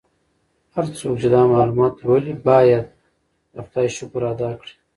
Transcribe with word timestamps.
هر 0.75 0.85
څوک 0.97 1.15
چې 1.21 1.27
دا 1.35 1.41
معلومات 1.53 1.93
لولي 2.03 2.33
باید 2.47 2.85
د 3.53 3.55
خدای 3.65 3.87
شکر 3.97 4.21
ادا 4.31 4.49
کړي. 4.59 4.73